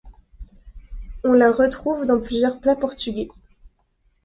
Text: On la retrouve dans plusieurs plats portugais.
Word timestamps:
On 1.23 1.33
la 1.33 1.51
retrouve 1.51 2.07
dans 2.07 2.19
plusieurs 2.19 2.59
plats 2.59 2.75
portugais. 2.75 3.27